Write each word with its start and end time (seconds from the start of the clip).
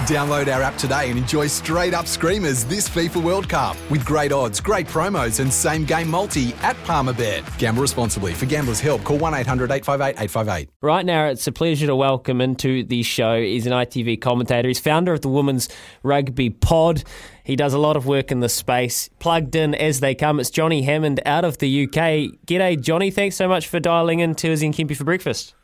Download 0.00 0.54
our 0.54 0.60
app 0.60 0.76
today 0.76 1.08
and 1.08 1.18
enjoy 1.18 1.46
straight 1.46 1.94
up 1.94 2.06
screamers 2.06 2.64
this 2.64 2.86
FIFA 2.86 3.22
World 3.22 3.48
Cup 3.48 3.78
with 3.90 4.04
great 4.04 4.30
odds, 4.30 4.60
great 4.60 4.86
promos, 4.86 5.40
and 5.40 5.50
same 5.50 5.86
game 5.86 6.10
multi 6.10 6.52
at 6.60 6.76
Palmerbet. 6.84 7.58
Gamble 7.58 7.80
responsibly. 7.80 8.34
For 8.34 8.44
gamblers' 8.44 8.78
help, 8.78 9.02
call 9.04 9.16
1 9.16 9.32
800 9.32 9.70
858 9.70 10.22
858. 10.22 10.68
Right 10.82 11.06
now, 11.06 11.28
it's 11.28 11.46
a 11.46 11.52
pleasure 11.52 11.86
to 11.86 11.96
welcome 11.96 12.42
into 12.42 12.84
the 12.84 13.02
show. 13.02 13.40
He's 13.40 13.66
an 13.66 13.72
ITV 13.72 14.20
commentator. 14.20 14.68
He's 14.68 14.78
founder 14.78 15.14
of 15.14 15.22
the 15.22 15.30
Women's 15.30 15.70
Rugby 16.02 16.50
Pod. 16.50 17.02
He 17.42 17.56
does 17.56 17.72
a 17.72 17.78
lot 17.78 17.96
of 17.96 18.04
work 18.04 18.30
in 18.30 18.40
the 18.40 18.50
space. 18.50 19.08
Plugged 19.18 19.56
in 19.56 19.74
as 19.74 20.00
they 20.00 20.14
come, 20.14 20.38
it's 20.40 20.50
Johnny 20.50 20.82
Hammond 20.82 21.22
out 21.24 21.46
of 21.46 21.56
the 21.56 21.84
UK. 21.84 22.36
G'day, 22.46 22.78
Johnny. 22.78 23.10
Thanks 23.10 23.36
so 23.36 23.48
much 23.48 23.66
for 23.66 23.80
dialing 23.80 24.20
in 24.20 24.34
to 24.34 24.50
Izzy 24.50 24.66
and 24.66 24.74
Kempy 24.74 24.94
for 24.94 25.04
breakfast. 25.04 25.54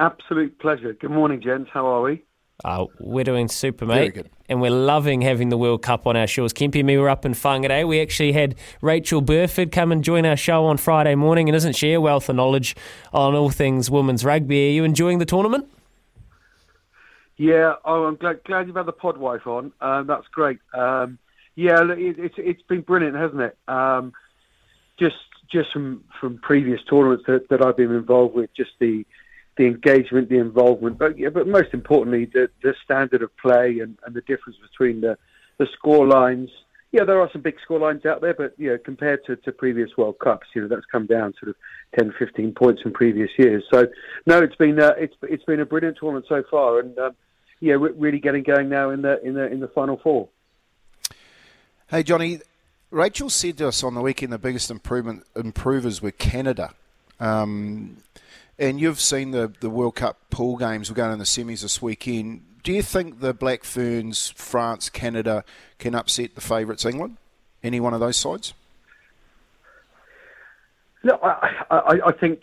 Absolute 0.00 0.58
pleasure. 0.58 0.92
Good 0.92 1.12
morning, 1.12 1.40
gents. 1.40 1.70
How 1.72 1.86
are 1.86 2.02
we? 2.02 2.24
Uh, 2.62 2.86
we're 3.00 3.24
doing 3.24 3.48
super, 3.48 3.84
Very 3.84 4.06
mate. 4.06 4.14
good. 4.14 4.30
And 4.48 4.60
we're 4.60 4.70
loving 4.70 5.22
having 5.22 5.48
the 5.48 5.56
World 5.56 5.82
Cup 5.82 6.06
on 6.06 6.16
our 6.16 6.26
shores. 6.26 6.52
Kempy 6.52 6.76
and 6.76 6.86
me 6.86 6.98
were 6.98 7.08
up 7.08 7.24
in 7.24 7.32
Whangarei. 7.32 7.86
We 7.88 8.00
actually 8.00 8.32
had 8.32 8.54
Rachael 8.80 9.22
Burford 9.22 9.72
come 9.72 9.90
and 9.90 10.04
join 10.04 10.26
our 10.26 10.36
show 10.36 10.66
on 10.66 10.76
Friday 10.76 11.14
morning. 11.14 11.48
And 11.48 11.56
isn't 11.56 11.74
she 11.74 11.92
a 11.94 12.00
wealth 12.00 12.28
of 12.28 12.36
knowledge 12.36 12.76
on 13.12 13.34
all 13.34 13.50
things 13.50 13.90
women's 13.90 14.24
rugby? 14.24 14.68
Are 14.68 14.72
you 14.72 14.84
enjoying 14.84 15.18
the 15.18 15.24
tournament? 15.24 15.66
Yeah. 17.36 17.74
Oh, 17.84 18.04
I'm 18.04 18.16
glad, 18.16 18.44
glad 18.44 18.66
you've 18.66 18.76
had 18.76 18.86
the 18.86 18.92
pod 18.92 19.16
wife 19.16 19.46
on. 19.46 19.72
Um, 19.80 20.06
that's 20.06 20.28
great. 20.28 20.58
Um, 20.72 21.18
yeah, 21.56 21.80
it, 21.82 22.18
it's 22.18 22.34
it's 22.36 22.62
been 22.62 22.82
brilliant, 22.82 23.16
hasn't 23.16 23.40
it? 23.40 23.56
Um, 23.66 24.12
just 24.98 25.16
just 25.50 25.72
from 25.72 26.04
from 26.20 26.38
previous 26.38 26.80
tournaments 26.88 27.24
that, 27.26 27.48
that 27.48 27.64
I've 27.64 27.76
been 27.76 27.92
involved 27.94 28.34
with, 28.34 28.50
just 28.54 28.72
the 28.78 29.04
the 29.56 29.66
engagement, 29.66 30.28
the 30.28 30.38
involvement, 30.38 30.98
but 30.98 31.18
yeah, 31.18 31.28
but 31.28 31.46
most 31.46 31.72
importantly, 31.72 32.26
the 32.26 32.48
the 32.62 32.74
standard 32.84 33.22
of 33.22 33.36
play 33.36 33.78
and, 33.80 33.96
and 34.04 34.14
the 34.14 34.20
difference 34.22 34.58
between 34.70 35.00
the 35.00 35.16
the 35.58 35.66
score 35.72 36.06
lines. 36.06 36.50
Yeah, 36.90 37.02
there 37.02 37.20
are 37.20 37.28
some 37.32 37.42
big 37.42 37.56
score 37.60 37.80
lines 37.80 38.06
out 38.06 38.20
there, 38.20 38.34
but 38.34 38.54
you 38.56 38.70
know, 38.70 38.78
compared 38.78 39.24
to, 39.26 39.34
to 39.36 39.50
previous 39.50 39.90
World 39.96 40.20
Cups, 40.20 40.46
you 40.54 40.62
know, 40.62 40.68
that's 40.68 40.86
come 40.86 41.06
down 41.06 41.34
sort 41.40 41.48
of 41.48 41.56
10, 41.98 42.14
15 42.16 42.52
points 42.52 42.82
in 42.84 42.92
previous 42.92 43.30
years. 43.36 43.64
So, 43.68 43.88
no, 44.26 44.38
it's 44.38 44.54
been 44.54 44.78
uh, 44.78 44.92
it's 44.96 45.14
it's 45.22 45.44
been 45.44 45.60
a 45.60 45.66
brilliant 45.66 45.98
tournament 45.98 46.26
so 46.28 46.44
far, 46.48 46.78
and 46.78 46.96
um, 46.98 47.16
yeah, 47.60 47.76
we're 47.76 47.92
really 47.92 48.20
getting 48.20 48.42
going 48.42 48.68
now 48.68 48.90
in 48.90 49.02
the 49.02 49.20
in 49.24 49.34
the 49.34 49.50
in 49.50 49.60
the 49.60 49.68
final 49.68 49.98
four. 49.98 50.28
Hey, 51.88 52.02
Johnny, 52.02 52.40
Rachel 52.90 53.28
said 53.28 53.58
to 53.58 53.68
us 53.68 53.82
on 53.82 53.94
the 53.94 54.00
weekend 54.00 54.32
the 54.32 54.38
biggest 54.38 54.70
improvement 54.70 55.24
improvers 55.36 56.00
were 56.00 56.12
Canada. 56.12 56.74
Um, 57.20 57.98
and 58.58 58.80
you've 58.80 59.00
seen 59.00 59.30
the, 59.30 59.52
the 59.60 59.70
World 59.70 59.96
Cup 59.96 60.18
pool 60.30 60.56
games. 60.56 60.90
We're 60.90 60.96
going 60.96 61.12
in 61.12 61.18
the 61.18 61.24
semis 61.24 61.62
this 61.62 61.82
weekend. 61.82 62.42
Do 62.62 62.72
you 62.72 62.82
think 62.82 63.20
the 63.20 63.34
Black 63.34 63.64
Ferns, 63.64 64.32
France, 64.36 64.88
Canada 64.88 65.44
can 65.78 65.94
upset 65.94 66.34
the 66.34 66.40
favourites 66.40 66.84
England? 66.84 67.18
Any 67.62 67.80
one 67.80 67.94
of 67.94 68.00
those 68.00 68.16
sides? 68.16 68.54
No, 71.02 71.18
I, 71.22 71.64
I, 71.70 72.00
I 72.06 72.12
think 72.12 72.40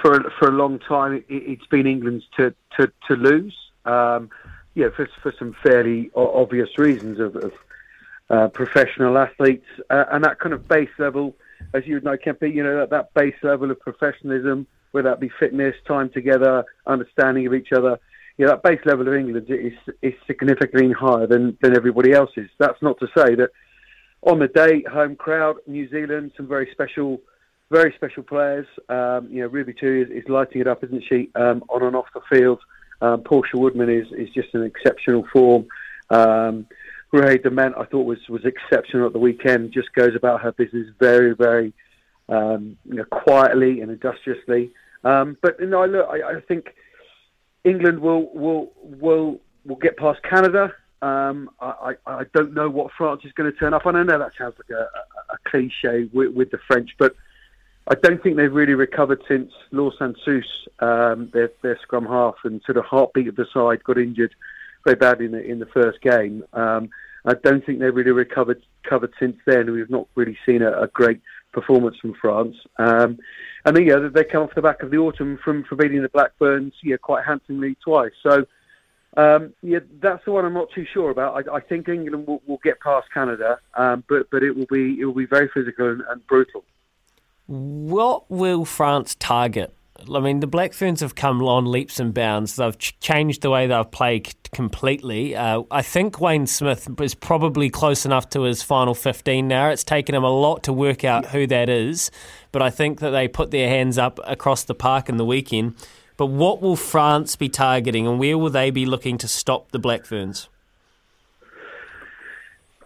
for 0.00 0.30
for 0.38 0.48
a 0.48 0.52
long 0.52 0.78
time 0.78 1.12
it, 1.12 1.24
it's 1.28 1.66
been 1.66 1.86
England's 1.86 2.24
to 2.38 2.54
to, 2.78 2.90
to 3.06 3.14
lose. 3.14 3.54
Um, 3.84 4.30
yeah, 4.74 4.88
for 4.96 5.08
for 5.22 5.34
some 5.38 5.54
fairly 5.62 6.10
obvious 6.14 6.78
reasons 6.78 7.20
of, 7.20 7.36
of 7.36 7.52
uh, 8.30 8.48
professional 8.48 9.18
athletes 9.18 9.66
uh, 9.90 10.04
and 10.10 10.24
that 10.24 10.38
kind 10.38 10.54
of 10.54 10.66
base 10.66 10.88
level, 10.98 11.36
as 11.74 11.86
you 11.86 11.94
would 11.94 12.04
know, 12.04 12.16
Kempy, 12.16 12.54
you 12.54 12.62
know 12.62 12.78
that, 12.78 12.90
that 12.90 13.12
base 13.12 13.36
level 13.42 13.70
of 13.70 13.78
professionalism, 13.78 14.66
whether 14.92 15.08
that 15.08 15.20
be 15.20 15.30
fitness, 15.40 15.74
time 15.86 16.10
together, 16.10 16.64
understanding 16.86 17.46
of 17.46 17.54
each 17.54 17.72
other. 17.76 17.98
Yeah, 18.36 18.48
that 18.48 18.62
base 18.62 18.80
level 18.84 19.08
of 19.08 19.14
England 19.14 19.46
is 19.48 19.72
is 20.02 20.14
significantly 20.26 20.92
higher 20.92 21.26
than 21.26 21.58
than 21.60 21.76
everybody 21.76 22.12
else's. 22.12 22.48
That's 22.58 22.80
not 22.82 22.98
to 23.00 23.06
say 23.16 23.34
that 23.34 23.50
on 24.22 24.38
the 24.38 24.48
day, 24.48 24.84
home 24.90 25.16
crowd, 25.16 25.56
New 25.66 25.88
Zealand, 25.88 26.32
some 26.36 26.48
very 26.48 26.68
special, 26.72 27.20
very 27.70 27.92
special 27.96 28.22
players. 28.22 28.66
Um, 28.88 29.28
you 29.30 29.42
know, 29.42 29.48
Ruby 29.48 29.74
Tui 29.74 30.02
is, 30.02 30.10
is 30.10 30.28
lighting 30.28 30.60
it 30.60 30.66
up, 30.66 30.82
isn't 30.84 31.04
she? 31.08 31.30
Um, 31.34 31.64
on 31.68 31.82
and 31.82 31.96
off 31.96 32.06
the 32.14 32.20
field. 32.32 32.60
Um, 33.00 33.22
Portia 33.22 33.56
Woodman 33.56 33.90
is 33.90 34.06
is 34.16 34.28
just 34.34 34.54
an 34.54 34.64
exceptional 34.64 35.24
form. 35.32 35.66
Um, 36.10 36.66
Ruahei 37.12 37.42
Demant, 37.42 37.78
I 37.78 37.84
thought 37.84 38.06
was 38.06 38.18
was 38.28 38.44
exceptional 38.44 39.06
at 39.06 39.12
the 39.12 39.18
weekend. 39.18 39.72
Just 39.72 39.92
goes 39.94 40.14
about 40.16 40.42
her 40.42 40.52
business 40.52 40.88
very, 40.98 41.34
very 41.34 41.72
um, 42.28 42.76
you 42.84 42.96
know, 42.96 43.04
quietly 43.04 43.80
and 43.80 43.90
industriously. 43.90 44.70
Um, 45.04 45.36
but 45.42 45.58
you 45.60 45.66
know, 45.66 45.84
look, 45.84 46.08
I, 46.10 46.36
I 46.36 46.40
think 46.40 46.74
England 47.64 48.00
will 48.00 48.32
will 48.34 48.72
will 48.82 49.40
will 49.64 49.76
get 49.76 49.96
past 49.96 50.22
Canada. 50.22 50.72
Um, 51.00 51.50
I, 51.60 51.94
I 52.06 52.24
don't 52.34 52.54
know 52.54 52.68
what 52.68 52.90
France 52.98 53.20
is 53.24 53.30
going 53.32 53.52
to 53.52 53.56
turn 53.56 53.72
up. 53.72 53.86
And 53.86 53.96
I 53.96 54.02
know 54.02 54.18
that 54.18 54.32
sounds 54.36 54.56
like 54.58 54.76
a, 54.76 54.82
a, 54.82 55.34
a 55.34 55.38
cliche 55.48 56.10
with, 56.12 56.34
with 56.34 56.50
the 56.50 56.58
French, 56.66 56.90
but 56.98 57.14
I 57.86 57.94
don't 57.94 58.20
think 58.22 58.36
they've 58.36 58.52
really 58.52 58.74
recovered 58.74 59.22
since 59.28 59.52
Laure 59.70 59.92
Sansus, 59.98 60.44
um, 60.80 61.30
their 61.32 61.50
their 61.62 61.78
scrum 61.82 62.04
half 62.04 62.34
and 62.44 62.60
sort 62.66 62.76
of 62.78 62.84
heartbeat 62.84 63.28
of 63.28 63.36
the 63.36 63.46
side, 63.54 63.82
got 63.84 63.96
injured 63.96 64.34
very 64.84 64.96
badly 64.96 65.26
in 65.26 65.32
the 65.32 65.42
in 65.42 65.58
the 65.58 65.66
first 65.66 66.00
game. 66.02 66.44
Um, 66.52 66.90
I 67.24 67.34
don't 67.34 67.64
think 67.64 67.78
they've 67.78 67.94
really 67.94 68.10
recovered 68.10 68.62
covered 68.82 69.14
since 69.18 69.36
then. 69.46 69.70
We've 69.70 69.88
not 69.88 70.06
really 70.16 70.36
seen 70.44 70.62
a, 70.62 70.82
a 70.82 70.88
great 70.88 71.20
performance 71.52 71.96
from 71.98 72.14
France. 72.14 72.56
Um, 72.78 73.18
and 73.64 73.76
then, 73.76 73.86
yeah, 73.86 74.08
they 74.12 74.24
come 74.24 74.42
off 74.42 74.54
the 74.54 74.62
back 74.62 74.82
of 74.82 74.90
the 74.90 74.98
autumn 74.98 75.38
from, 75.44 75.64
from 75.64 75.78
beating 75.78 76.02
the 76.02 76.08
Black 76.08 76.32
Ferns, 76.38 76.74
yeah, 76.82 76.96
quite 76.96 77.24
handsomely 77.24 77.76
twice. 77.82 78.12
So, 78.22 78.46
um, 79.16 79.54
yeah, 79.62 79.80
that's 80.00 80.24
the 80.24 80.32
one 80.32 80.44
I'm 80.44 80.54
not 80.54 80.70
too 80.74 80.86
sure 80.92 81.10
about. 81.10 81.48
I, 81.48 81.56
I 81.56 81.60
think 81.60 81.88
England 81.88 82.26
will, 82.26 82.42
will 82.46 82.60
get 82.62 82.80
past 82.80 83.08
Canada, 83.12 83.58
um, 83.74 84.04
but 84.08 84.30
but 84.30 84.42
it 84.42 84.54
will 84.54 84.66
be 84.66 85.00
it 85.00 85.06
will 85.06 85.14
be 85.14 85.26
very 85.26 85.48
physical 85.48 85.90
and, 85.90 86.02
and 86.08 86.24
brutal. 86.26 86.62
What 87.46 88.30
will 88.30 88.64
France 88.64 89.16
target? 89.18 89.74
I 90.14 90.20
mean, 90.20 90.40
the 90.40 90.46
Black 90.46 90.72
Ferns 90.72 91.00
have 91.00 91.14
come 91.14 91.42
on 91.42 91.66
leaps 91.66 91.98
and 91.98 92.14
bounds. 92.14 92.56
They've 92.56 92.78
ch- 92.78 92.98
changed 93.00 93.42
the 93.42 93.50
way 93.50 93.66
they've 93.66 93.90
played 93.90 94.32
completely. 94.52 95.34
Uh, 95.34 95.62
I 95.70 95.82
think 95.82 96.20
Wayne 96.20 96.46
Smith 96.46 96.88
is 97.00 97.14
probably 97.14 97.68
close 97.68 98.06
enough 98.06 98.28
to 98.30 98.42
his 98.42 98.62
final 98.62 98.94
15 98.94 99.48
now. 99.48 99.70
It's 99.70 99.84
taken 99.84 100.14
him 100.14 100.24
a 100.24 100.30
lot 100.30 100.62
to 100.64 100.72
work 100.72 101.04
out 101.04 101.26
who 101.26 101.46
that 101.48 101.68
is, 101.68 102.10
but 102.52 102.62
I 102.62 102.70
think 102.70 103.00
that 103.00 103.10
they 103.10 103.26
put 103.26 103.50
their 103.50 103.68
hands 103.68 103.98
up 103.98 104.20
across 104.24 104.62
the 104.64 104.74
park 104.74 105.08
in 105.08 105.16
the 105.16 105.24
weekend. 105.24 105.74
But 106.16 106.26
what 106.26 106.62
will 106.62 106.76
France 106.76 107.36
be 107.36 107.48
targeting 107.48 108.06
and 108.06 108.18
where 108.18 108.38
will 108.38 108.50
they 108.50 108.70
be 108.70 108.86
looking 108.86 109.18
to 109.18 109.28
stop 109.28 109.72
the 109.72 109.78
Black 109.78 110.04
Ferns? 110.04 110.48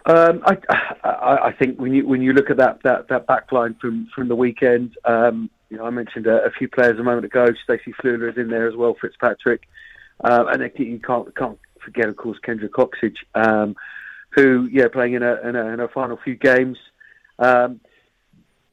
Um, 0.05 0.43
I, 0.45 0.57
I, 1.03 1.37
I 1.45 1.51
think 1.53 1.79
when 1.79 1.93
you 1.93 2.05
when 2.05 2.21
you 2.21 2.33
look 2.33 2.49
at 2.49 2.57
that 2.57 2.83
that, 2.83 3.07
that 3.07 3.25
back 3.25 3.51
line 3.53 3.75
from, 3.79 4.09
from 4.13 4.27
the 4.27 4.35
weekend, 4.35 4.97
um, 5.05 5.49
you 5.73 5.79
know, 5.79 5.85
I 5.85 5.89
mentioned 5.89 6.27
a, 6.27 6.43
a, 6.45 6.51
few 6.51 6.67
players 6.67 6.99
a 6.99 7.03
moment 7.03 7.25
ago. 7.25 7.47
Stacey 7.63 7.93
Fluhler 7.93 8.31
is 8.31 8.37
in 8.37 8.49
there 8.49 8.67
as 8.67 8.75
well. 8.75 8.95
Fitzpatrick, 9.01 9.63
uh, 10.23 10.45
and 10.49 10.61
you 10.77 10.99
can't 10.99 11.35
can't 11.35 11.57
forget, 11.83 12.07
of 12.07 12.15
course, 12.15 12.37
Kendra 12.47 12.69
Cocksedge, 12.69 13.17
um, 13.33 13.75
who 14.29 14.69
yeah 14.71 14.87
playing 14.87 15.13
in 15.13 15.23
a, 15.23 15.33
in 15.37 15.55
a, 15.55 15.65
in 15.69 15.79
a 15.79 15.87
final 15.87 16.19
few 16.23 16.35
games. 16.35 16.77
Um, 17.39 17.81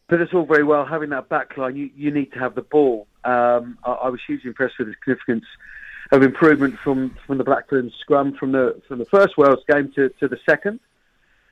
but 0.08 0.20
it's 0.20 0.34
all 0.34 0.44
very 0.44 0.62
well 0.62 0.84
having 0.84 1.08
that 1.08 1.30
backline. 1.30 1.74
You 1.74 1.88
you 1.96 2.10
need 2.10 2.34
to 2.34 2.38
have 2.38 2.54
the 2.54 2.60
ball. 2.60 3.06
Um, 3.24 3.78
I, 3.82 3.92
I, 3.92 4.08
was 4.10 4.20
hugely 4.26 4.48
impressed 4.48 4.78
with 4.78 4.88
the 4.88 4.94
significance 5.00 5.46
of 6.12 6.22
improvement 6.22 6.78
from, 6.80 7.16
from 7.26 7.38
the 7.38 7.44
Black 7.44 7.70
Fern 7.70 7.90
scrum 8.00 8.34
from 8.34 8.52
the 8.52 8.82
from 8.86 8.98
the 8.98 9.06
first 9.06 9.38
Wales 9.38 9.64
game 9.66 9.90
to, 9.94 10.10
to 10.20 10.28
the 10.28 10.38
second. 10.44 10.80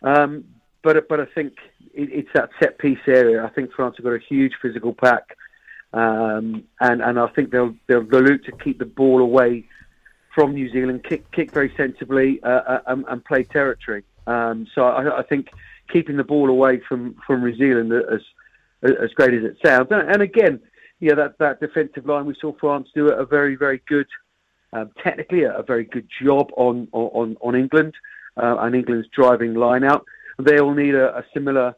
Um, 0.02 0.44
but 0.82 1.08
but 1.08 1.20
I 1.20 1.26
think 1.26 1.54
it, 1.94 2.10
it's 2.12 2.28
that 2.34 2.50
set 2.60 2.78
piece 2.78 2.98
area. 3.06 3.44
I 3.44 3.48
think 3.50 3.72
France 3.72 3.96
have 3.98 4.04
got 4.04 4.12
a 4.12 4.18
huge 4.18 4.52
physical 4.60 4.94
pack, 4.94 5.36
um, 5.92 6.64
and 6.80 7.02
and 7.02 7.18
I 7.18 7.26
think 7.28 7.50
they'll, 7.50 7.74
they'll 7.86 8.04
they'll 8.04 8.22
look 8.22 8.44
to 8.44 8.52
keep 8.52 8.78
the 8.78 8.84
ball 8.84 9.20
away 9.20 9.66
from 10.34 10.54
New 10.54 10.70
Zealand, 10.70 11.04
kick 11.04 11.30
kick 11.32 11.50
very 11.50 11.72
sensibly, 11.76 12.40
uh, 12.42 12.48
uh, 12.48 12.80
and, 12.86 13.04
and, 13.08 13.24
play 13.24 13.42
territory. 13.42 14.04
Um, 14.26 14.68
so 14.72 14.82
I, 14.82 15.18
I, 15.18 15.22
think 15.22 15.48
keeping 15.92 16.16
the 16.16 16.22
ball 16.22 16.48
away 16.48 16.80
from, 16.86 17.16
from 17.26 17.42
New 17.42 17.56
Zealand 17.56 17.92
as 17.92 18.20
as 18.82 19.10
great 19.14 19.34
as 19.34 19.42
it 19.42 19.56
sounds, 19.64 19.88
and, 19.90 20.22
again, 20.22 20.60
yeah, 21.00 21.14
that 21.14 21.38
that 21.38 21.58
defensive 21.58 22.06
line 22.06 22.26
we 22.26 22.36
saw 22.40 22.52
France 22.60 22.88
do 22.94 23.08
a 23.08 23.26
very 23.26 23.56
very 23.56 23.82
good, 23.88 24.06
um, 24.72 24.90
technically 25.02 25.42
a, 25.42 25.58
a, 25.58 25.62
very 25.64 25.84
good 25.84 26.06
job 26.22 26.50
on 26.56 26.86
on 26.92 27.36
on 27.40 27.56
England 27.56 27.94
uh, 28.36 28.56
and 28.60 28.76
England's 28.76 29.08
driving 29.08 29.54
line 29.54 29.82
out. 29.82 30.04
They 30.38 30.58
all 30.58 30.74
need 30.74 30.94
a, 30.94 31.18
a 31.18 31.24
similar 31.34 31.74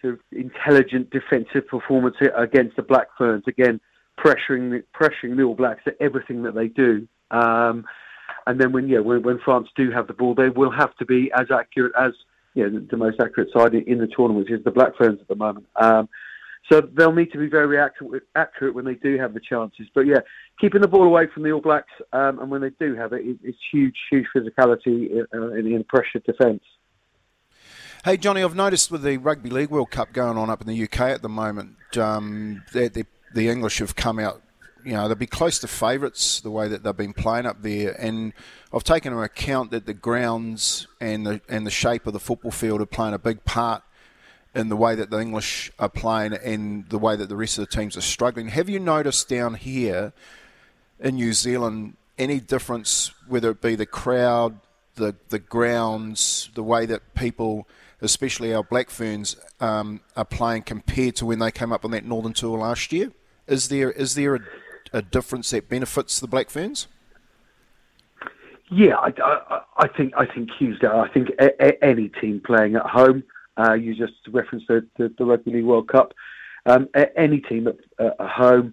sort 0.00 0.14
of 0.14 0.20
intelligent 0.32 1.10
defensive 1.10 1.66
performance 1.68 2.16
against 2.36 2.76
the 2.76 2.82
Black 2.82 3.08
Ferns. 3.16 3.44
Again, 3.46 3.80
pressuring 4.18 4.82
pressuring 4.94 5.36
the 5.36 5.42
All 5.42 5.54
Blacks 5.54 5.82
at 5.86 5.94
everything 6.00 6.42
that 6.42 6.54
they 6.54 6.68
do. 6.68 7.06
Um, 7.30 7.84
and 8.46 8.60
then 8.60 8.72
when 8.72 8.88
yeah, 8.88 9.00
when, 9.00 9.22
when, 9.22 9.38
France 9.44 9.68
do 9.76 9.90
have 9.90 10.06
the 10.06 10.12
ball, 10.12 10.34
they 10.34 10.48
will 10.48 10.70
have 10.70 10.94
to 10.96 11.04
be 11.04 11.30
as 11.36 11.46
accurate 11.50 11.92
as 11.98 12.12
you 12.54 12.68
know, 12.68 12.78
the, 12.78 12.86
the 12.90 12.96
most 12.96 13.20
accurate 13.20 13.50
side 13.54 13.74
in 13.74 13.98
the 13.98 14.06
tournament, 14.06 14.48
which 14.48 14.58
is 14.58 14.64
the 14.64 14.70
Black 14.70 14.96
Ferns 14.96 15.20
at 15.20 15.28
the 15.28 15.34
moment. 15.34 15.66
Um, 15.76 16.08
so 16.70 16.80
they'll 16.80 17.12
need 17.12 17.32
to 17.32 17.38
be 17.38 17.48
very 17.48 17.78
accurate, 17.78 18.24
accurate 18.34 18.74
when 18.74 18.84
they 18.84 18.94
do 18.94 19.18
have 19.18 19.32
the 19.32 19.40
chances. 19.40 19.86
But 19.94 20.06
yeah, 20.06 20.20
keeping 20.60 20.80
the 20.80 20.88
ball 20.88 21.04
away 21.04 21.26
from 21.32 21.42
the 21.42 21.52
All 21.52 21.60
Blacks, 21.60 21.92
um, 22.12 22.38
and 22.40 22.50
when 22.50 22.60
they 22.60 22.70
do 22.78 22.94
have 22.94 23.12
it, 23.12 23.24
it 23.24 23.38
it's 23.42 23.58
huge, 23.72 23.96
huge 24.10 24.26
physicality 24.34 25.10
in, 25.10 25.26
uh, 25.34 25.52
in 25.52 25.84
pressure 25.84 26.20
defence. 26.24 26.62
Hey, 28.08 28.16
Johnny, 28.16 28.42
I've 28.42 28.56
noticed 28.56 28.90
with 28.90 29.02
the 29.02 29.18
Rugby 29.18 29.50
League 29.50 29.68
World 29.68 29.90
Cup 29.90 30.14
going 30.14 30.38
on 30.38 30.48
up 30.48 30.62
in 30.62 30.66
the 30.66 30.84
UK 30.84 31.00
at 31.00 31.20
the 31.20 31.28
moment, 31.28 31.76
um, 31.98 32.64
the 32.72 33.04
English 33.34 33.80
have 33.80 33.96
come 33.96 34.18
out 34.18 34.40
you 34.82 34.92
know, 34.94 35.08
they'll 35.08 35.14
be 35.14 35.26
close 35.26 35.58
to 35.58 35.68
favourites 35.68 36.40
the 36.40 36.50
way 36.50 36.68
that 36.68 36.82
they've 36.82 36.96
been 36.96 37.12
playing 37.12 37.44
up 37.44 37.60
there. 37.60 37.92
And 38.00 38.32
I've 38.72 38.82
taken 38.82 39.12
into 39.12 39.22
account 39.22 39.72
that 39.72 39.84
the 39.84 39.92
grounds 39.92 40.86
and 41.02 41.26
the 41.26 41.42
and 41.50 41.66
the 41.66 41.70
shape 41.70 42.06
of 42.06 42.14
the 42.14 42.18
football 42.18 42.50
field 42.50 42.80
are 42.80 42.86
playing 42.86 43.12
a 43.12 43.18
big 43.18 43.44
part 43.44 43.82
in 44.54 44.70
the 44.70 44.76
way 44.76 44.94
that 44.94 45.10
the 45.10 45.20
English 45.20 45.70
are 45.78 45.90
playing 45.90 46.32
and 46.32 46.88
the 46.88 46.98
way 46.98 47.14
that 47.14 47.28
the 47.28 47.36
rest 47.36 47.58
of 47.58 47.68
the 47.68 47.76
teams 47.76 47.94
are 47.94 48.00
struggling. 48.00 48.48
Have 48.48 48.70
you 48.70 48.80
noticed 48.80 49.28
down 49.28 49.52
here 49.52 50.14
in 50.98 51.16
New 51.16 51.34
Zealand 51.34 51.98
any 52.16 52.40
difference, 52.40 53.12
whether 53.26 53.50
it 53.50 53.60
be 53.60 53.74
the 53.74 53.84
crowd, 53.84 54.60
the 54.94 55.14
the 55.28 55.38
grounds, 55.38 56.48
the 56.54 56.62
way 56.62 56.86
that 56.86 57.14
people, 57.14 57.68
especially 58.00 58.54
our 58.54 58.62
Black 58.62 58.90
Ferns, 58.90 59.36
um, 59.60 60.00
are 60.16 60.24
playing 60.24 60.62
compared 60.62 61.16
to 61.16 61.26
when 61.26 61.38
they 61.38 61.50
came 61.50 61.72
up 61.72 61.84
on 61.84 61.90
that 61.92 62.04
Northern 62.04 62.32
Tour 62.32 62.58
last 62.58 62.92
year? 62.92 63.12
Is 63.46 63.68
there 63.68 63.90
is 63.90 64.14
there 64.14 64.34
a, 64.36 64.40
a 64.92 65.02
difference 65.02 65.50
that 65.50 65.68
benefits 65.68 66.20
the 66.20 66.28
Black 66.28 66.50
Ferns? 66.50 66.86
Yeah, 68.70 68.96
I, 68.96 69.12
I, 69.22 69.60
I 69.78 69.88
think 69.88 70.12
I 70.16 70.26
think 70.26 70.50
Hughesdale. 70.50 71.08
I 71.08 71.12
think 71.12 71.30
a, 71.40 71.64
a, 71.64 71.84
any 71.84 72.08
team 72.08 72.42
playing 72.44 72.76
at 72.76 72.86
home 72.86 73.24
uh, 73.58 73.74
you 73.74 73.94
just 73.94 74.14
referenced 74.30 74.68
the, 74.68 74.86
the, 74.96 75.12
the, 75.18 75.24
Rugby 75.24 75.50
League 75.50 75.64
World 75.64 75.88
Cup. 75.88 76.14
Um, 76.64 76.88
any 77.16 77.40
team 77.40 77.66
at, 77.66 77.76
at, 77.98 78.14
home 78.20 78.72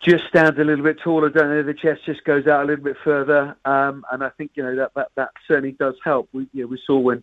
just 0.00 0.24
stands 0.28 0.58
a 0.58 0.64
little 0.64 0.84
bit 0.84 0.98
taller, 0.98 1.28
don't 1.28 1.50
they? 1.50 1.62
The 1.62 1.78
chest 1.78 2.00
just 2.06 2.24
goes 2.24 2.46
out 2.46 2.64
a 2.64 2.66
little 2.66 2.84
bit 2.84 2.96
further, 3.04 3.56
um, 3.64 4.04
and 4.10 4.24
I 4.24 4.30
think 4.30 4.52
you 4.54 4.62
know 4.62 4.74
that, 4.76 4.94
that, 4.94 5.08
that 5.16 5.30
certainly 5.46 5.72
does 5.72 5.94
help. 6.02 6.28
We 6.32 6.48
you 6.52 6.62
know, 6.62 6.68
we 6.68 6.80
saw 6.86 6.98
when 6.98 7.22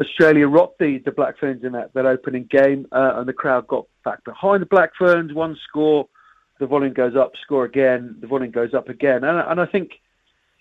Australia 0.00 0.46
rocked 0.46 0.78
the, 0.78 0.98
the 0.98 1.12
Black 1.12 1.38
Ferns 1.38 1.64
in 1.64 1.72
that, 1.72 1.92
that 1.94 2.06
opening 2.06 2.44
game, 2.44 2.86
uh, 2.92 3.14
and 3.16 3.28
the 3.28 3.32
crowd 3.32 3.66
got 3.66 3.86
back 4.04 4.22
behind 4.24 4.62
the 4.62 4.66
Black 4.66 4.94
Ferns. 4.96 5.32
One 5.32 5.56
score, 5.68 6.08
the 6.58 6.66
volume 6.66 6.92
goes 6.92 7.16
up. 7.16 7.32
Score 7.42 7.64
again, 7.64 8.16
the 8.20 8.26
volume 8.26 8.50
goes 8.50 8.74
up 8.74 8.88
again, 8.88 9.24
and, 9.24 9.38
and 9.38 9.60
I 9.60 9.66
think 9.66 10.00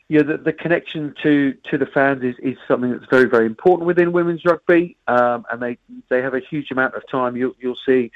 you 0.10 0.24
know, 0.24 0.32
the, 0.32 0.38
the 0.42 0.54
connection 0.54 1.14
to, 1.24 1.54
to 1.70 1.78
the 1.78 1.86
fans 1.86 2.24
is, 2.24 2.36
is 2.42 2.58
something 2.68 2.92
that's 2.92 3.10
very, 3.10 3.26
very 3.26 3.46
important 3.46 3.88
within 3.88 4.14
women's 4.14 4.46
rugby. 4.46 4.96
Um, 5.08 5.46
and 5.52 5.62
they, 5.62 5.78
they 6.10 6.22
have 6.22 6.34
a 6.34 6.40
huge 6.40 6.72
amount 6.72 6.96
of 6.96 7.04
time. 7.10 7.36
You'll, 7.36 7.56
you'll 7.60 7.78
see 7.86 8.12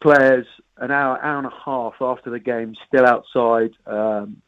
players 0.00 0.46
an 0.78 0.90
hour, 0.90 1.22
hour 1.22 1.38
and 1.38 1.46
a 1.46 1.52
half 1.64 1.94
after 2.00 2.30
the 2.30 2.38
game 2.38 2.74
still 2.86 3.04
outside 3.04 3.72
um, 3.86 4.40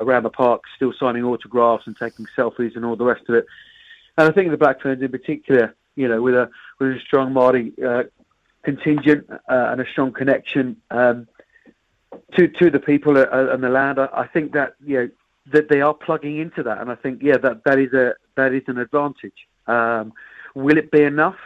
around 0.00 0.24
the 0.24 0.30
park, 0.30 0.62
still 0.74 0.92
signing 0.98 1.22
autographs 1.22 1.86
and 1.86 1.96
taking 1.96 2.26
selfies 2.36 2.74
and 2.74 2.84
all 2.84 2.96
the 2.96 3.04
rest 3.04 3.28
of 3.28 3.36
it. 3.36 3.46
And 4.18 4.28
I 4.28 4.32
think 4.32 4.50
the 4.50 4.56
Black 4.56 4.80
Ferns 4.80 5.02
in 5.02 5.10
particular, 5.10 5.74
you 5.94 6.08
know, 6.08 6.22
with 6.22 6.34
a 6.34 6.50
with 6.78 6.90
a 6.90 7.00
strong 7.00 7.32
Māori 7.32 7.72
uh, 7.82 8.04
contingent 8.62 9.26
uh, 9.30 9.36
and 9.48 9.80
a 9.80 9.84
strong 9.92 10.12
connection 10.12 10.76
um, 10.90 11.28
to 12.36 12.48
to 12.48 12.70
the 12.70 12.80
people 12.80 13.16
and 13.16 13.62
the 13.62 13.68
land, 13.68 13.98
I, 13.98 14.08
I 14.12 14.26
think 14.26 14.52
that 14.52 14.74
you 14.84 14.96
know 14.96 15.08
that 15.52 15.68
they 15.68 15.80
are 15.80 15.94
plugging 15.94 16.38
into 16.38 16.62
that, 16.62 16.78
and 16.78 16.90
I 16.90 16.94
think 16.96 17.20
yeah, 17.22 17.36
that 17.38 17.62
that 17.64 17.78
is 17.78 17.92
a 17.92 18.14
that 18.36 18.52
is 18.52 18.62
an 18.66 18.78
advantage. 18.78 19.46
Um, 19.66 20.12
will 20.54 20.78
it 20.78 20.90
be 20.90 21.02
enough? 21.02 21.36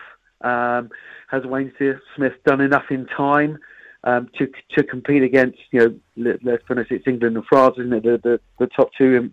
Um, 0.43 0.91
has 1.29 1.45
Wayne 1.45 1.73
Smith 2.17 2.33
done 2.45 2.61
enough 2.61 2.87
in 2.91 3.07
time 3.07 3.59
um, 4.05 4.31
to 4.39 4.51
to 4.77 4.83
compete 4.85 5.23
against 5.23 5.59
you 5.71 5.81
know 5.81 6.01
let, 6.17 6.47
us 6.47 6.61
finish 6.67 6.89
it's 6.91 7.07
England 7.07 7.37
and 7.37 7.47
France, 7.47 7.77
isn't 7.79 7.93
it? 7.93 8.03
The 8.03 8.21
the, 8.23 8.41
the 8.59 8.67
top 8.69 8.91
two 8.97 9.33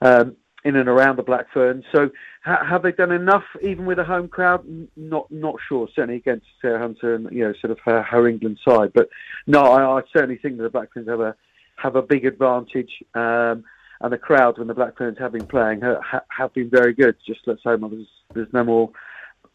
um, 0.00 0.36
in 0.64 0.76
and 0.76 0.88
around 0.88 1.16
the 1.16 1.22
Black 1.22 1.46
Ferns. 1.52 1.84
So 1.92 2.10
ha- 2.44 2.64
have 2.64 2.82
they 2.82 2.92
done 2.92 3.12
enough 3.12 3.44
even 3.62 3.86
with 3.86 3.98
a 3.98 4.04
home 4.04 4.28
crowd? 4.28 4.64
Not 4.96 5.30
not 5.30 5.56
sure. 5.68 5.88
Certainly 5.94 6.16
against 6.16 6.46
Sarah 6.60 6.78
Hunter 6.78 7.14
and 7.14 7.30
you 7.32 7.44
know 7.44 7.54
sort 7.60 7.70
of 7.70 7.78
her, 7.84 8.02
her 8.02 8.28
England 8.28 8.58
side, 8.66 8.92
but 8.94 9.08
no, 9.46 9.60
I, 9.60 9.98
I 9.98 10.02
certainly 10.12 10.36
think 10.36 10.56
that 10.56 10.64
the 10.64 10.70
Black 10.70 10.92
Ferns 10.92 11.08
have 11.08 11.20
a 11.20 11.34
have 11.76 11.96
a 11.96 12.02
big 12.02 12.24
advantage. 12.24 13.02
Um, 13.14 13.64
and 14.02 14.12
the 14.12 14.18
crowd 14.18 14.58
when 14.58 14.66
the 14.66 14.74
Black 14.74 14.98
Ferns 14.98 15.16
have 15.18 15.32
been 15.32 15.46
playing 15.46 15.80
have, 15.80 16.24
have 16.28 16.52
been 16.52 16.68
very 16.68 16.92
good. 16.92 17.16
Just 17.24 17.40
let's 17.46 17.62
hope 17.62 17.80
there's, 17.82 18.06
there's 18.34 18.52
no 18.52 18.64
more, 18.64 18.90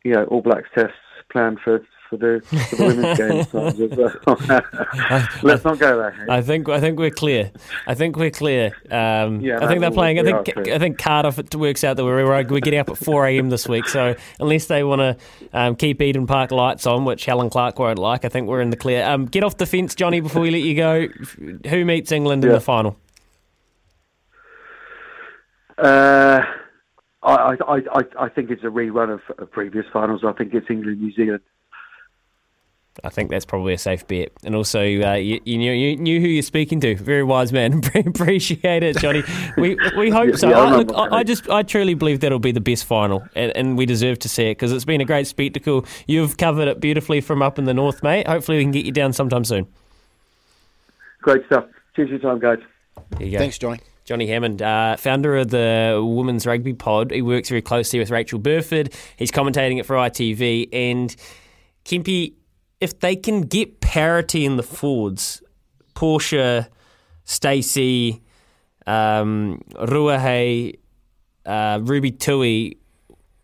you 0.06 0.14
know, 0.14 0.24
All 0.26 0.42
Blacks 0.42 0.70
tests 0.74 0.96
planned 1.30 1.60
for 1.60 1.86
for 2.10 2.18
the, 2.18 2.42
for 2.48 2.76
the 2.76 2.86
women's 2.86 3.18
games. 3.18 3.48
let's 5.44 5.64
not 5.64 5.80
go 5.80 5.98
there. 5.98 6.26
I 6.30 6.42
think 6.42 6.68
I 6.70 6.80
think 6.80 6.98
we're 6.98 7.12
clear. 7.12 7.52
I 7.86 7.94
think 7.96 8.16
we're 8.16 8.32
clear. 8.32 8.72
Um, 8.90 9.42
yeah, 9.42 9.60
I 9.62 9.68
think 9.68 9.82
they're 9.82 9.92
playing. 9.92 10.20
I 10.20 10.24
think 10.24 10.58
I 10.68 10.80
think 10.80 10.98
Cardiff 10.98 11.38
it 11.40 11.54
works 11.56 11.84
out 11.84 11.98
that 11.98 12.06
we're 12.06 12.26
we're 12.26 12.60
getting 12.60 12.80
up 12.80 12.90
at 12.90 12.98
four 12.98 13.26
a.m. 13.26 13.50
this 13.50 13.68
week. 13.68 13.88
So 13.88 14.16
unless 14.40 14.68
they 14.68 14.84
want 14.84 15.02
to 15.02 15.18
um, 15.54 15.76
keep 15.76 16.02
Eden 16.02 16.28
Park 16.28 16.52
lights 16.52 16.86
on, 16.86 17.06
which 17.06 17.26
Helen 17.26 17.50
Clark 17.50 17.80
won't 17.80 18.00
like, 18.00 18.26
I 18.26 18.30
think 18.30 18.48
we're 18.48 18.62
in 18.62 18.70
the 18.70 18.78
clear. 18.78 19.06
Um, 19.06 19.26
get 19.26 19.44
off 19.44 19.58
the 19.58 19.66
fence, 19.66 19.96
Johnny, 19.96 20.20
before 20.20 20.42
we 20.42 20.52
let 20.52 20.62
you 20.62 20.76
go. 20.76 21.08
Who 21.70 21.86
meets 21.86 22.12
England 22.12 22.44
yeah. 22.44 22.50
in 22.50 22.54
the 22.54 22.62
final? 22.62 22.98
Uh, 25.78 26.42
I, 27.28 27.56
I, 27.68 27.76
I, 27.76 28.02
I 28.20 28.30
think 28.30 28.50
it's 28.50 28.64
a 28.64 28.68
rerun 28.68 29.14
of, 29.14 29.22
of 29.38 29.52
previous 29.52 29.86
finals. 29.92 30.22
I 30.26 30.32
think 30.32 30.54
it's 30.54 30.70
England 30.70 31.02
New 31.02 31.12
Zealand. 31.14 31.42
I 33.04 33.10
think 33.10 33.30
that's 33.30 33.46
probably 33.46 33.74
a 33.74 33.78
safe 33.78 34.08
bet. 34.08 34.32
And 34.44 34.56
also, 34.56 34.80
uh, 34.80 35.14
you, 35.14 35.40
you, 35.46 35.58
knew, 35.58 35.72
you 35.72 35.98
knew 35.98 36.20
who 36.20 36.28
you're 36.28 36.42
speaking 36.42 36.80
to. 36.80 36.96
Very 36.96 37.24
wise 37.24 37.54
man. 37.54 37.82
Appreciate 37.96 38.82
it, 38.82 38.98
Johnny. 38.98 39.24
We 39.56 39.78
we 39.96 40.10
hope 40.20 40.36
so. 40.36 40.50
Yeah, 40.50 40.60
I, 40.60 40.76
look, 40.78 40.92
I, 40.96 41.18
I, 41.18 41.24
just 41.24 41.48
I 41.50 41.62
truly 41.62 41.94
believe 41.94 42.22
that'll 42.22 42.40
be 42.40 42.52
the 42.52 42.62
best 42.62 42.86
final, 42.86 43.24
and, 43.36 43.56
and 43.56 43.78
we 43.78 43.86
deserve 43.86 44.18
to 44.20 44.30
see 44.30 44.46
it 44.46 44.56
because 44.56 44.72
it's 44.72 44.86
been 44.86 45.02
a 45.02 45.06
great 45.06 45.28
spectacle. 45.28 45.86
You've 46.08 46.38
covered 46.38 46.68
it 46.68 46.80
beautifully 46.80 47.22
from 47.22 47.44
up 47.44 47.60
in 47.60 47.66
the 47.66 47.74
north, 47.74 48.02
mate. 48.02 48.28
Hopefully, 48.28 48.58
we 48.58 48.64
can 48.64 48.72
get 48.72 48.86
you 48.86 48.92
down 48.92 49.14
sometime 49.14 49.44
soon. 49.44 49.68
Great 51.22 51.46
stuff. 51.46 51.66
Cheers 51.96 52.08
for 52.08 52.14
your 52.16 52.22
time, 52.22 52.40
guys. 52.40 52.60
Thanks, 53.20 53.60
Johnny. 53.60 53.80
Johnny 54.08 54.26
Hammond, 54.28 54.62
uh, 54.62 54.96
founder 54.96 55.36
of 55.36 55.50
the 55.50 56.02
Women's 56.02 56.48
Rugby 56.48 56.74
Pod. 56.74 57.12
He 57.12 57.22
works 57.22 57.50
very 57.50 57.62
closely 57.62 58.00
with 58.00 58.10
Rachael 58.10 58.40
Burford. 58.40 58.94
He's 59.18 59.32
commentating 59.32 59.82
it 59.82 59.86
for 59.86 59.98
ITV. 59.98 60.70
And 60.72 61.14
Kempy, 61.84 62.36
if 62.80 63.02
they 63.02 63.18
can 63.18 63.42
get 63.42 63.82
parity 63.82 64.46
in 64.46 64.56
the 64.56 64.64
forwards, 64.64 65.44
Portia, 65.94 66.70
Stacey, 67.26 68.24
um, 68.86 69.60
Ruahei, 69.74 70.80
uh, 71.46 71.82
Ruby 71.84 72.12
Tui, 72.12 72.78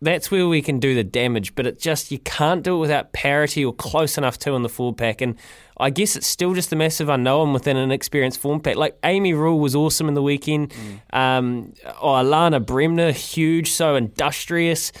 That's 0.04 0.30
where 0.30 0.46
we 0.46 0.60
can 0.60 0.80
do 0.80 0.94
the 0.94 1.02
damage, 1.02 1.54
but 1.54 1.66
it 1.66 1.80
just 1.80 2.12
you 2.12 2.18
can't 2.18 2.62
do 2.62 2.76
it 2.76 2.78
without 2.78 3.12
parity 3.12 3.64
or 3.64 3.72
close 3.72 4.18
enough 4.18 4.36
to 4.40 4.54
in 4.54 4.62
the 4.62 4.68
forward 4.68 4.98
pack. 4.98 5.20
And 5.20 5.36
I 5.78 5.90
guess 5.90 6.14
it's 6.14 6.26
still 6.26 6.52
just 6.52 6.72
a 6.72 6.76
massive 6.76 7.08
unknown 7.08 7.52
within 7.52 7.76
an 7.76 7.90
experienced 7.90 8.38
form 8.38 8.60
pack. 8.60 8.76
Like 8.76 8.98
Amy 9.02 9.32
Rule 9.32 9.58
was 9.58 9.74
awesome 9.74 10.06
in 10.06 10.14
the 10.14 10.22
weekend. 10.22 10.70
Mm. 10.70 11.18
Um, 11.18 11.72
oh, 12.02 12.08
Alana 12.08 12.64
Bremner, 12.64 13.12
huge, 13.12 13.72
so 13.72 13.94
industrious. 13.94 14.92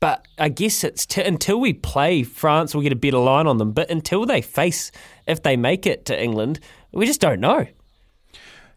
But 0.00 0.26
I 0.38 0.50
guess 0.50 0.84
it's 0.84 1.06
t- 1.06 1.22
until 1.22 1.58
we 1.58 1.72
play 1.72 2.22
France, 2.22 2.74
we'll 2.74 2.82
get 2.82 2.92
a 2.92 2.96
better 2.96 3.18
line 3.18 3.46
on 3.46 3.56
them. 3.56 3.72
But 3.72 3.90
until 3.90 4.26
they 4.26 4.42
face, 4.42 4.92
if 5.26 5.42
they 5.42 5.56
make 5.56 5.86
it 5.86 6.04
to 6.04 6.22
England, 6.22 6.60
we 6.92 7.06
just 7.06 7.20
don't 7.20 7.40
know. 7.40 7.66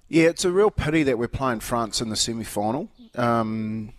Yeah, 0.08 0.26
it's 0.26 0.46
a 0.46 0.52
real 0.52 0.72
pity 0.72 1.04
that 1.04 1.18
we're 1.18 1.28
playing 1.28 1.60
France 1.60 2.02
in 2.02 2.10
the 2.10 2.16
semi 2.16 2.44
final. 2.44 2.90
Um, 3.16 3.94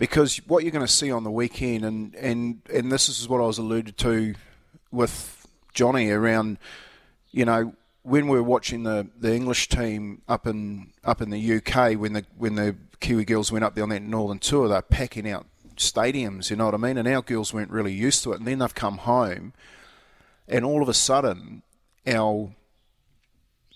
because 0.00 0.38
what 0.46 0.64
you're 0.64 0.72
going 0.72 0.84
to 0.84 0.90
see 0.90 1.12
on 1.12 1.24
the 1.24 1.30
weekend, 1.30 1.84
and, 1.84 2.14
and, 2.14 2.62
and 2.72 2.90
this 2.90 3.10
is 3.10 3.28
what 3.28 3.38
I 3.38 3.44
was 3.44 3.58
alluded 3.58 3.98
to 3.98 4.34
with 4.90 5.46
Johnny 5.74 6.08
around, 6.08 6.56
you 7.32 7.44
know, 7.44 7.74
when 8.02 8.26
we 8.26 8.38
were 8.38 8.42
watching 8.42 8.84
the, 8.84 9.08
the 9.18 9.34
English 9.34 9.68
team 9.68 10.22
up 10.26 10.46
in 10.46 10.90
up 11.04 11.20
in 11.20 11.28
the 11.28 11.56
UK 11.56 11.98
when 12.00 12.14
the 12.14 12.24
when 12.38 12.54
the 12.54 12.74
Kiwi 13.00 13.26
girls 13.26 13.52
went 13.52 13.62
up 13.62 13.74
there 13.74 13.84
on 13.84 13.90
that 13.90 14.00
Northern 14.00 14.38
tour, 14.38 14.68
they're 14.68 14.80
packing 14.80 15.28
out 15.30 15.44
stadiums, 15.76 16.48
you 16.48 16.56
know 16.56 16.64
what 16.64 16.74
I 16.74 16.78
mean? 16.78 16.96
And 16.96 17.06
our 17.06 17.20
girls 17.20 17.52
weren't 17.52 17.70
really 17.70 17.92
used 17.92 18.22
to 18.22 18.32
it. 18.32 18.38
And 18.38 18.48
then 18.48 18.60
they've 18.60 18.74
come 18.74 18.98
home, 18.98 19.52
and 20.48 20.64
all 20.64 20.80
of 20.80 20.88
a 20.88 20.94
sudden, 20.94 21.62
our 22.06 22.54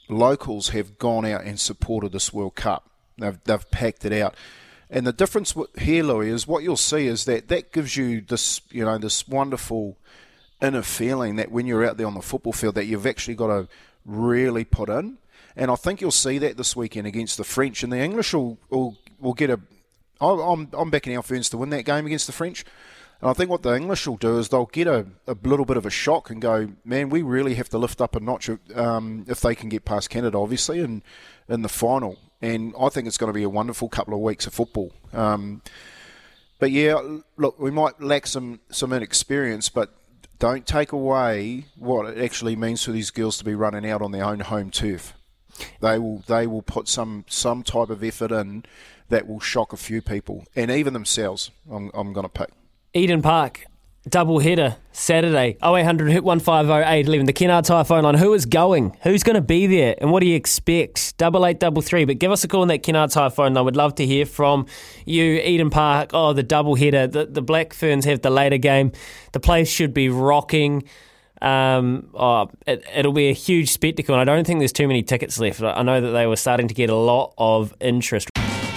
locals 0.09 0.71
have 0.71 0.99
gone 0.99 1.27
out 1.27 1.45
and 1.45 1.61
supported 1.61 2.13
this 2.13 2.33
World 2.33 2.55
Cup. 2.55 2.89
They've, 3.19 3.39
they've 3.45 3.71
packed 3.71 4.07
it 4.07 4.13
out. 4.15 4.35
And 4.95 5.05
the 5.05 5.13
difference 5.13 5.57
here, 5.77 6.05
Louis, 6.05 6.31
is 6.31 6.47
what 6.47 6.63
you'll 6.63 6.77
see 6.77 7.09
is 7.09 7.25
that 7.25 7.49
that 7.49 7.73
gives 7.73 7.97
you 7.97 8.21
this, 8.21 8.61
you 8.71 8.85
know, 8.85 8.97
this 8.97 9.27
wonderful 9.27 9.99
inner 10.63 10.83
feeling 10.83 11.35
that 11.35 11.51
when 11.51 11.67
you're 11.67 11.85
out 11.85 11.97
there 11.97 12.07
on 12.07 12.15
the 12.15 12.23
football 12.23 12.53
field, 12.53 12.77
that 12.77 12.87
you've 12.87 13.05
actually 13.05 13.35
got 13.35 13.49
to 13.49 13.69
really 14.07 14.65
put 14.65 14.89
in. 14.89 15.19
And 15.57 15.69
I 15.69 15.75
think 15.75 16.01
you'll 16.01 16.13
see 16.13 16.39
that 16.39 16.57
this 16.57 16.77
weekend 16.77 17.09
against 17.09 17.39
the 17.39 17.45
French, 17.45 17.83
and 17.83 17.93
the 17.93 17.99
English 17.99 18.35
will 18.35 18.57
will, 18.71 18.97
will 19.19 19.35
get 19.35 19.51
a. 19.51 19.59
I'm 20.21 20.69
I'm 20.73 20.91
backing 20.91 21.17
our 21.17 21.25
Ferns 21.25 21.49
to 21.51 21.59
win 21.59 21.71
that 21.71 21.85
game 21.85 22.07
against 22.07 22.29
the 22.29 22.33
French. 22.33 22.65
And 23.21 23.29
I 23.29 23.33
think 23.33 23.51
what 23.51 23.63
the 23.65 23.75
English 23.75 24.07
will 24.07 24.17
do 24.17 24.39
is 24.39 24.49
they'll 24.49 24.67
get 24.67 24.87
a, 24.87 25.07
a 25.27 25.37
little 25.43 25.65
bit 25.65 25.77
of 25.77 25.87
a 25.87 25.91
shock 25.91 26.31
and 26.31 26.41
go, 26.41 26.69
man, 26.85 27.09
we 27.09 27.23
really 27.23 27.55
have 27.55 27.69
to 27.71 27.79
lift 27.79 28.01
up 28.01 28.15
a 28.15 28.21
notch 28.21 28.49
um, 28.77 29.25
if 29.27 29.41
they 29.41 29.57
can 29.57 29.69
get 29.69 29.85
past 29.85 30.09
Canada, 30.09 30.39
obviously, 30.39 30.79
and 30.81 31.03
in 31.49 31.63
the 31.63 31.69
final. 31.69 32.17
And 32.45 32.75
I 32.79 32.91
think 32.91 33.07
it's 33.07 33.17
going 33.17 33.29
to 33.29 33.35
be 33.35 33.43
a 33.43 33.49
wonderful 33.49 33.89
couple 33.89 34.13
of 34.13 34.21
weeks 34.21 34.47
of 34.47 34.53
football. 34.53 34.93
Um, 35.15 35.63
but 36.59 36.71
yeah, 36.71 37.01
look, 37.39 37.59
we 37.59 37.71
might 37.71 38.03
lack 38.03 38.27
some 38.27 38.61
some 38.71 38.93
inexperience, 38.93 39.71
but 39.71 39.95
don't 40.39 40.67
take 40.67 40.93
away 40.93 41.65
what 41.77 42.05
it 42.05 42.23
actually 42.23 42.55
means 42.55 42.85
for 42.85 42.93
these 42.93 43.11
girls 43.11 43.39
to 43.39 43.45
be 43.45 43.55
running 43.55 43.89
out 43.89 44.03
on 44.03 44.13
their 44.13 44.25
own 44.25 44.41
home 44.41 44.71
turf. 44.71 45.15
They 45.81 45.99
will 45.99 46.19
they 46.27 46.47
will 46.47 46.61
put 46.61 46.87
some 46.87 47.25
some 47.29 47.63
type 47.63 47.89
of 47.89 48.05
effort 48.05 48.31
in 48.31 48.67
that 49.09 49.27
will 49.27 49.41
shock 49.41 49.73
a 49.73 49.79
few 49.79 50.03
people 50.03 50.45
and 50.55 50.71
even 50.71 50.93
themselves. 50.93 51.51
I'm 51.71 51.91
I'm 51.95 52.13
going 52.13 52.25
to 52.25 52.29
pick. 52.29 52.51
Eden 52.93 53.23
Park, 53.23 53.65
double 54.09 54.39
header 54.39 54.77
Saturday, 54.93 55.57
0800 55.63 56.11
hit 56.11 56.25
150811. 56.25 57.27
The 57.27 57.33
Kennard 57.33 57.65
Tyre 57.65 57.85
phone 57.85 58.05
line. 58.05 58.15
Who 58.15 58.35
is 58.35 58.47
going? 58.47 58.97
Who's 59.03 59.23
going 59.23 59.35
to 59.35 59.41
be 59.41 59.67
there? 59.67 59.95
And 59.99 60.11
what 60.11 60.21
do 60.21 60.27
you 60.27 60.37
expect? 60.37 61.17
Double 61.17 61.45
eight, 61.47 61.59
double 61.59 61.83
three. 61.83 62.05
But 62.05 62.19
give 62.19 62.31
us 62.31 62.45
a 62.45 62.49
call 62.49 62.63
on 62.63 62.69
that 62.69 62.83
Kennard 62.83 63.11
Tyre 63.11 63.31
phone. 63.31 63.57
I 63.57 63.61
would 63.61 63.77
love 63.77 63.95
to 63.97 64.07
hear 64.07 64.27
from 64.27 64.67
you, 65.05 65.41
Eden 65.41 65.71
Park. 65.71 66.11
Oh, 66.13 66.33
the 66.33 66.43
double 66.43 66.75
header. 66.75 67.07
The, 67.07 67.27
the 67.27 67.43
Black 67.43 67.73
Ferns 67.73 68.05
have 68.05 68.23
the 68.23 68.31
later 68.31 68.59
game. 68.59 68.93
The 69.33 69.41
place 69.41 69.69
should 69.69 69.95
be 69.95 70.09
rocking. 70.09 70.85
Um, 71.43 72.09
oh, 72.15 72.51
it, 72.67 73.05
will 73.05 73.13
be 73.13 73.29
a 73.29 73.35
huge 73.35 73.71
spectacle. 73.71 74.15
And 74.15 74.23
I 74.23 74.35
don't 74.35 74.47
think 74.47 74.61
there's 74.61 74.73
too 74.73 74.89
many 74.89 75.03
tickets 75.03 75.39
left. 75.39 75.63
I 75.63 75.83
know 75.83 76.01
that 76.01 76.11
they 76.11 76.27
were 76.27 76.37
starting 76.37 76.69
to 76.69 76.75
get 76.75 76.91
a 76.91 76.97
lot 76.97 77.35
of 77.37 77.75
interest. 77.81 78.31